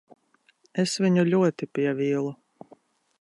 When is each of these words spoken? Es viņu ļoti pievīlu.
Es 0.83 0.95
viņu 1.03 1.27
ļoti 1.29 1.69
pievīlu. 1.79 2.33